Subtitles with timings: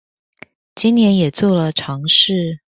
[0.73, 2.57] 今年也做了嘗試